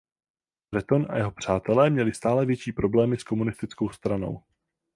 Breton 0.71 1.05
a 1.09 1.17
jeho 1.17 1.31
přátelé 1.31 1.89
měli 1.89 2.13
stále 2.13 2.45
větší 2.45 2.71
problémy 2.71 3.17
s 3.17 3.23
komunistickou 3.23 3.89
stranou. 3.89 4.43